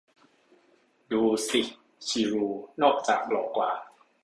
[1.11, 1.61] ดูสิ
[2.07, 3.71] ชิรูด์ นอกจากหล่อกว่า